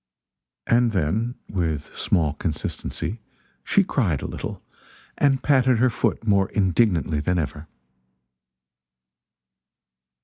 And 0.65 0.93
then, 0.93 1.35
with 1.47 1.95
small 1.95 2.33
consistency, 2.33 3.19
she 3.63 3.83
cried 3.83 4.23
a 4.23 4.25
little, 4.25 4.59
and 5.15 5.43
patted 5.43 5.77
her 5.77 5.91
foot 5.91 6.25
more 6.25 6.49
indignantly 6.49 7.19
than 7.19 7.37
ever. 7.37 7.67